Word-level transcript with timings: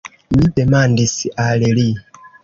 Mi 0.35 0.47
demandis 0.59 1.13
al 1.43 1.65
li. 1.79 1.85